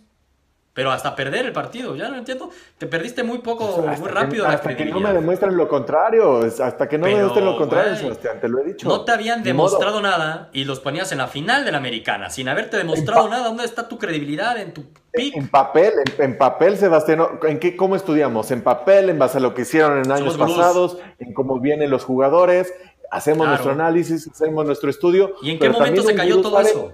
[0.73, 2.49] Pero hasta perder el partido, ya no entiendo.
[2.77, 4.45] Te perdiste muy poco, muy rápido.
[4.45, 7.95] Que, hasta que no me demuestran lo contrario, hasta que no me demuestren lo contrario,
[7.97, 8.88] Sebastián, te lo he dicho.
[8.88, 12.47] No te habían demostrado nada y los ponías en la final de la americana, sin
[12.47, 13.43] haberte demostrado nada.
[13.43, 15.36] ¿Dónde está tu credibilidad en tu pick?
[15.36, 18.49] En papel, en, papel, Sebastián, ¿en qué, cómo estudiamos?
[18.51, 22.05] En papel, en base a lo que hicieron en años pasados, en cómo vienen los
[22.05, 22.73] jugadores,
[23.12, 25.36] hacemos nuestro análisis, hacemos nuestro estudio.
[25.41, 26.93] ¿Y en qué momento se cayó todo eso?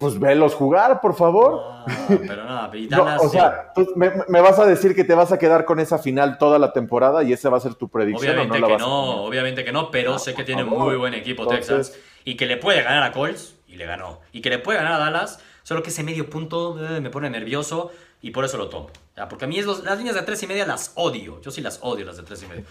[0.00, 1.84] Pues velos jugar, por favor.
[2.08, 5.98] pero no, o sea, me, vas a decir que te vas a quedar con esa
[5.98, 8.32] final toda la temporada y esa va a ser tu predicción.
[8.32, 12.38] Obviamente que no, obviamente que no, pero sé que tiene muy buen equipo Texas y
[12.38, 14.20] que le puede ganar a Colts y le ganó.
[14.32, 17.28] Y que le puede ganar a Dallas, solo que ese medio punto eh, me pone
[17.28, 17.90] nervioso
[18.22, 18.88] y por eso lo tomo.
[19.28, 21.42] Porque a mí las líneas de tres y media las odio.
[21.42, 22.64] Yo sí las odio las de tres y medio.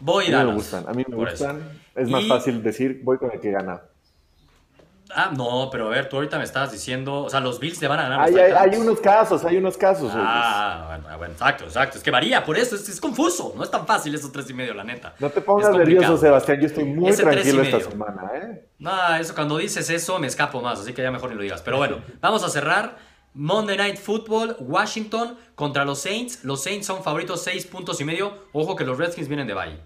[0.00, 1.60] Voy a, mí me gustan, a mí me gustan.
[1.94, 3.82] Es más fácil decir voy con el que gana.
[5.10, 7.86] Ah, no, pero a ver, tú ahorita me estabas diciendo, o sea, los Bills te
[7.86, 8.20] van a ganar.
[8.22, 10.10] Hay, hay, unos casos, hay unos casos.
[10.14, 11.98] Ah, bueno, bueno, exacto, exacto.
[11.98, 13.52] Es que varía, por eso es, confuso.
[13.56, 15.14] No es tan fácil esos tres y medio, la neta.
[15.18, 16.60] No te pongas nervioso, Sebastián.
[16.60, 18.66] Yo estoy muy tranquilo esta semana, ¿eh?
[18.78, 21.62] No, eso, cuando dices eso me escapo más, así que ya mejor ni lo digas.
[21.62, 22.96] Pero bueno, vamos a cerrar.
[23.34, 26.44] Monday Night Football, Washington contra los Saints.
[26.44, 28.32] Los Saints son favoritos seis puntos y medio.
[28.52, 29.78] Ojo que los Redskins vienen de Valle.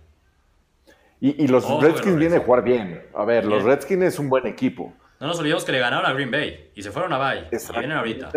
[1.21, 3.03] Y, los Redskins vienen a jugar bien.
[3.15, 4.93] A ver, los Redskins es un buen equipo.
[5.21, 7.49] No nos olvidemos que le ganaron a Green Bay y se fueron a Bay.
[7.51, 8.31] Y vienen ahorita.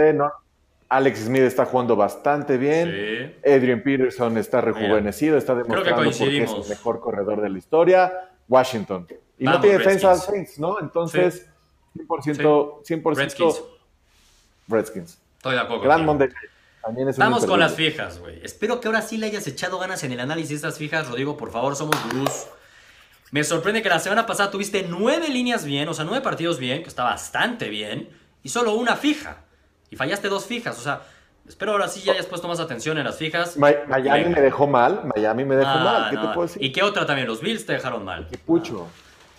[0.90, 3.38] Alex Smith está jugando bastante bien.
[3.46, 8.12] Adrian Peterson está rejuvenecido, está demostrando que que es el mejor corredor de la historia.
[8.50, 9.08] Washington.
[9.38, 10.80] Y no tiene defensa al Saints, ¿no?
[10.80, 11.48] Entonces,
[11.96, 13.64] 100%, 100% Redskins.
[14.68, 15.18] Redskins.
[15.38, 15.84] Estoy de acuerdo.
[15.84, 16.06] Gran
[17.18, 18.44] Vamos con las fijas, güey.
[18.44, 21.08] Espero que ahora sí le hayas echado ganas en el análisis de estas fijas.
[21.08, 22.48] Rodrigo, por favor, somos gurús.
[23.32, 26.84] Me sorprende que la semana pasada tuviste nueve líneas bien, o sea, nueve partidos bien,
[26.84, 28.10] que está bastante bien,
[28.44, 29.38] y solo una fija.
[29.90, 31.02] Y fallaste dos fijas, o sea,
[31.48, 33.56] espero ahora sí ya hayas puesto más atención en las fijas.
[33.58, 36.62] Miami me dejó mal, Miami me dejó ah, mal, ¿qué te puedo decir?
[36.62, 37.26] ¿Y qué otra también?
[37.26, 38.28] Los Bills te dejaron mal.
[38.30, 38.90] Qué pucho.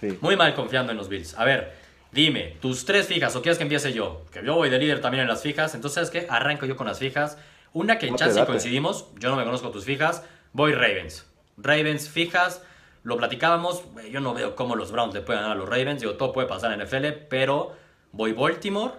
[0.01, 0.19] Sí.
[0.23, 1.39] Muy mal confiando en los Bills.
[1.39, 1.75] A ver,
[2.13, 5.23] dime, tus tres fijas, o quieres que empiece yo, que yo voy de líder también
[5.23, 6.27] en las fijas, entonces, ¿sabes qué?
[6.31, 7.37] Arranco yo con las fijas.
[7.75, 10.23] Una que en chance coincidimos, yo no me conozco tus fijas,
[10.55, 11.27] voy Ravens.
[11.59, 12.63] Ravens fijas,
[13.05, 16.15] lo platicábamos, yo no veo cómo los Browns le pueden ganar a los Ravens, digo,
[16.15, 17.77] todo puede pasar en NFL, pero
[18.13, 18.95] voy Baltimore.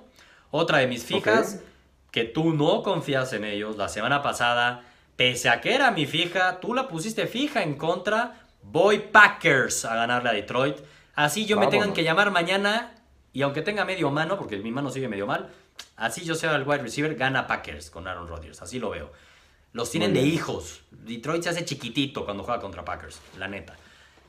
[0.52, 1.62] Otra de mis fijas,
[2.12, 4.84] que tú no confías en ellos, la semana pasada,
[5.16, 9.96] pese a que era mi fija, tú la pusiste fija en contra, voy Packers a
[9.96, 10.78] ganarle a Detroit.
[11.16, 12.94] Así yo me tengan que llamar mañana,
[13.32, 15.50] y aunque tenga medio mano, porque mi mano sigue medio mal,
[15.96, 19.12] así yo sea el wide receiver, gana Packers con Aaron Rodgers, así lo veo.
[19.72, 20.82] Los tienen de hijos.
[20.92, 23.76] Detroit se hace chiquitito cuando juega contra Packers, la neta.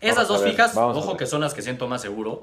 [0.08, 2.42] Esas dos fijas, ojo que son las que siento más seguro.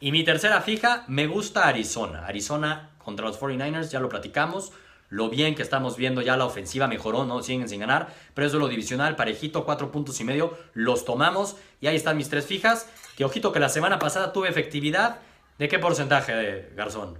[0.00, 2.26] Y mi tercera fija, me gusta Arizona.
[2.26, 4.72] Arizona contra los 49ers, ya lo platicamos.
[5.10, 8.08] Lo bien que estamos viendo, ya la ofensiva mejoró, no siguen sin ganar.
[8.32, 10.56] Pero eso es lo divisional, parejito, cuatro puntos y medio.
[10.72, 12.88] Los tomamos y ahí están mis tres fijas.
[13.16, 15.18] Que ojito que la semana pasada tuve efectividad.
[15.58, 17.18] ¿De qué porcentaje, Garzón?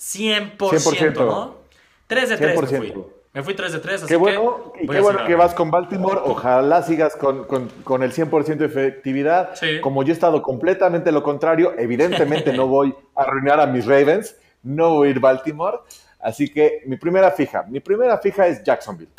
[0.00, 1.58] 100%, ¿no?
[2.06, 2.94] 3 de 3 fui.
[3.36, 6.22] Me fui 3 de 3, así qué bueno, que, qué bueno que vas con Baltimore.
[6.24, 9.50] Ojalá sigas con, con, el 100% de efectividad.
[9.82, 14.36] Como yo he estado completamente lo contrario, evidentemente no voy a arruinar a mis Ravens.
[14.62, 15.80] No voy a ir Baltimore.
[16.18, 19.12] Así que mi primera fija, mi primera fija es Jacksonville.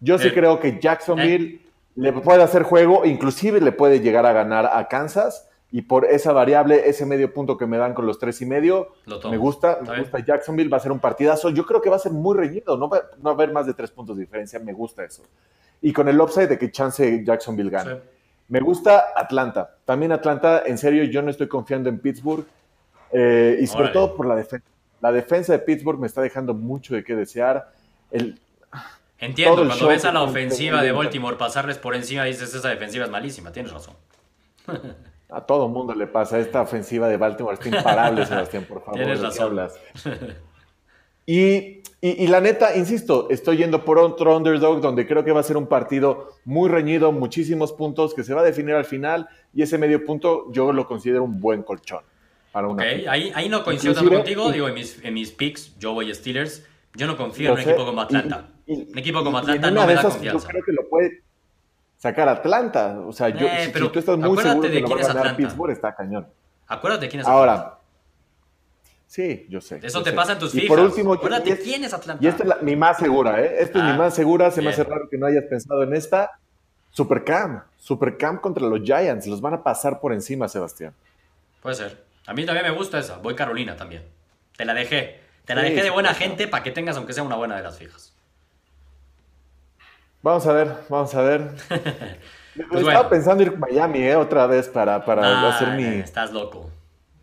[0.00, 1.60] Yo sí creo que Jacksonville
[1.96, 6.32] le puede hacer juego, inclusive le puede llegar a ganar a Kansas y por esa
[6.32, 8.94] variable, ese medio punto que me dan con los tres y medio,
[9.30, 11.50] me gusta, me gusta Jacksonville, va a ser un partidazo.
[11.50, 13.90] Yo creo que va a ser muy reñido, no va, a haber más de tres
[13.90, 15.24] puntos de diferencia, me gusta eso.
[15.82, 18.00] Y con el upside de que chance Jacksonville gane.
[18.48, 19.76] Me gusta Atlanta.
[19.84, 22.46] También Atlanta, en serio, yo no estoy confiando en Pittsburgh.
[23.12, 24.66] Eh, y sobre todo por la defensa.
[25.00, 27.72] La defensa de Pittsburgh me está dejando mucho de qué desear.
[28.10, 28.40] El,
[29.18, 33.10] Entiendo, cuando ves a la ofensiva de Baltimore pasarles por encima, dices, esa defensiva es
[33.10, 33.94] malísima, tienes razón.
[35.30, 38.94] A todo mundo le pasa, esta ofensiva de Baltimore está imparable, Sebastián, por favor.
[38.94, 39.58] Tienes razón.
[41.30, 45.42] Y, y, la neta, insisto, estoy yendo por otro underdog donde creo que va a
[45.42, 49.60] ser un partido muy reñido, muchísimos puntos, que se va a definir al final, y
[49.60, 52.00] ese medio punto yo lo considero un buen colchón.
[52.50, 55.92] Para una ahí, ahí no coincido tanto contigo, digo, en mis, en mis picks, yo
[55.92, 56.64] voy Steelers,
[56.94, 58.48] yo no confío en un equipo como Atlanta.
[58.66, 60.46] un equipo como Atlanta no me da confianza.
[60.46, 61.27] Yo creo que lo puede
[61.98, 63.00] sacar Atlanta.
[63.06, 65.36] O sea, yo, eh, si, tú estás muy seguro de que lo va a ganar.
[65.36, 66.26] Pittsburgh, está cañón.
[66.66, 67.52] Acuérdate de quién es Atlanta.
[67.52, 67.78] Ahora,
[69.06, 69.80] sí, yo sé.
[69.82, 70.68] Eso te pasa en tus fijas.
[70.68, 72.24] por último, Acuérdate es, quién es Atlanta.
[72.24, 73.56] Y esta es mi más segura, ¿eh?
[73.60, 74.50] Esta es mi ah, más segura.
[74.50, 76.38] Se me hace raro que no hayas pensado en esta.
[76.90, 77.62] Supercam.
[77.76, 79.26] Supercam contra los Giants.
[79.26, 80.94] Los van a pasar por encima, Sebastián.
[81.60, 82.04] Puede ser.
[82.26, 83.18] A mí también me gusta esa.
[83.18, 84.04] Voy Carolina también.
[84.56, 85.20] Te la dejé.
[85.44, 87.78] Te la dejé de buena gente para que tengas, aunque sea una buena de las
[87.78, 88.12] fijas.
[90.28, 91.50] Vamos a ver, vamos a ver.
[92.70, 94.14] pues Estaba pensando ir a Miami, ¿eh?
[94.14, 96.00] Otra vez para, para hacer mi.
[96.00, 96.70] Estás loco.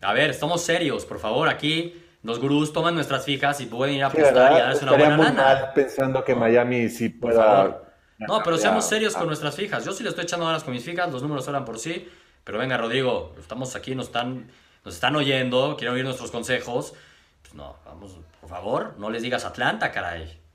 [0.02, 1.48] A ver, estamos serios, por favor.
[1.48, 5.16] Aquí los gurús toman nuestras fijas y pueden ir a apostar y darse una buena
[5.18, 5.72] lana.
[5.72, 7.80] pensando que Miami sí pueda.
[8.18, 9.84] No, pero seamos serios con nuestras fijas.
[9.84, 12.08] Yo sí le estoy echando ganas con mis fijas, los números hablan por sí.
[12.42, 14.50] Pero venga, Rodrigo, estamos aquí, nos están,
[14.84, 16.94] nos están oyendo, quieren oír nuestros consejos.
[17.42, 20.45] Pues no, vamos, por favor, no les digas Atlanta, caray.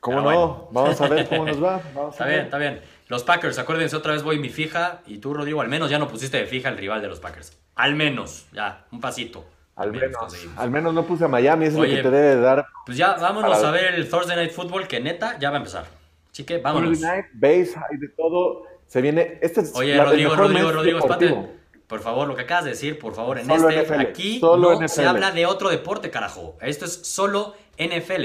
[0.00, 0.68] ¿Cómo no?
[0.70, 1.80] Vamos a ver cómo nos va.
[2.10, 2.80] está bien, está bien.
[3.08, 5.00] Los Packers, acuérdense, otra vez voy mi fija.
[5.06, 7.56] Y tú, Rodrigo, al menos ya no pusiste de fija el rival de los Packers.
[7.74, 9.44] Al menos, ya, un pasito.
[9.76, 12.66] Al, menos, al menos no puse a Miami, eso es lo que te debe dar.
[12.84, 15.84] Pues ya, vámonos a ver el Thursday Night Football, que neta ya va a empezar.
[16.32, 16.90] Así que vámonos.
[16.90, 18.64] Thursday Night, base, hay de todo.
[18.86, 19.38] Se viene.
[19.40, 21.57] Este es Oye, Rodrigo, Rodrigo, Rodrigo, espérate.
[21.88, 25.30] Por favor, lo que acabas de decir, por favor, en este, aquí no se habla
[25.30, 26.58] de otro deporte, carajo.
[26.60, 28.24] Esto es solo NFL.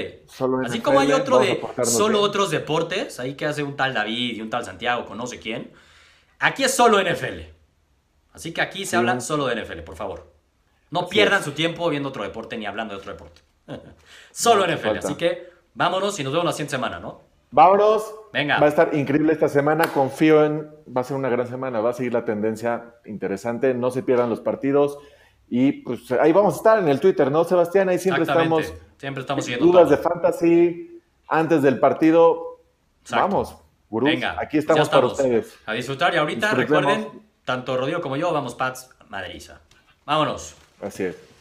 [0.66, 4.42] Así como hay otro de solo otros deportes, ahí que hace un tal David y
[4.42, 5.72] un tal Santiago con no sé quién.
[6.40, 7.40] Aquí es solo NFL.
[8.34, 10.30] Así que aquí se habla solo de NFL, por favor.
[10.90, 13.40] No pierdan su tiempo viendo otro deporte ni hablando de otro deporte.
[14.30, 14.98] solo NFL.
[14.98, 17.22] Así que vámonos y nos vemos la siguiente semana, ¿no?
[17.54, 18.12] Vámonos.
[18.32, 18.58] Venga.
[18.58, 19.86] Va a estar increíble esta semana.
[19.86, 20.68] Confío en.
[20.94, 21.80] Va a ser una gran semana.
[21.80, 23.74] Va a seguir la tendencia interesante.
[23.74, 24.98] No se pierdan los partidos.
[25.48, 27.88] Y pues ahí vamos a estar en el Twitter, ¿no, Sebastián?
[27.88, 28.74] Ahí siempre estamos.
[28.96, 29.66] Siempre estamos siguiendo.
[29.66, 32.58] Dudas de fantasy antes del partido.
[33.10, 33.56] Vamos,
[33.88, 34.10] gurús.
[34.10, 35.56] Venga, aquí estamos, para ustedes.
[35.66, 36.12] A disfrutar.
[36.12, 37.06] Y ahorita recuerden,
[37.44, 39.60] tanto Rodrigo como yo, vamos Pats Madriza.
[40.04, 40.56] Vámonos.
[40.82, 41.33] Así es.